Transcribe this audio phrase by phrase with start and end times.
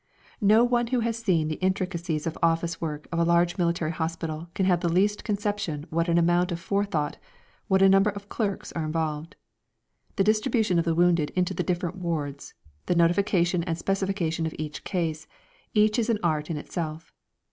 [0.41, 3.59] No one who has not seen the intricacies of the office work of a large
[3.59, 7.17] military hospital can have the least conception what an amount of forethought,
[7.67, 9.35] what a number of clerks are involved.
[10.15, 12.55] The distribution of the wounded into the different wards,
[12.87, 15.27] the notification and specification of each case
[15.75, 17.13] each is an art in itself.